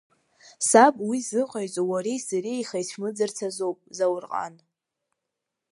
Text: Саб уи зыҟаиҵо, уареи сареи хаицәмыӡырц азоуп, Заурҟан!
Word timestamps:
Саб 0.67 0.95
уи 1.07 1.19
зыҟаиҵо, 1.29 1.81
уареи 1.91 2.19
сареи 2.27 2.67
хаицәмыӡырц 2.69 3.37
азоуп, 3.47 3.79
Заурҟан! 3.97 4.55